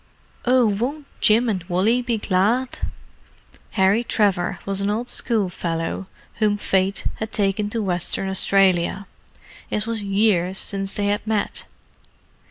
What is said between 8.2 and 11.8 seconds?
Australia; it was years since they had met.